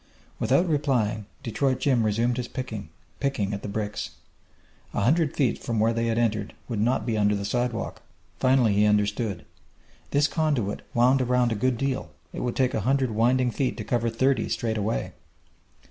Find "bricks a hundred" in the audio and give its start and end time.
3.67-5.35